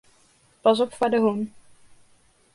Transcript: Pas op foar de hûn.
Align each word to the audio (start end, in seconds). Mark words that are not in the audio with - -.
Pas 0.63 0.81
op 0.83 0.91
foar 0.97 1.11
de 1.13 1.19
hûn. 1.23 1.39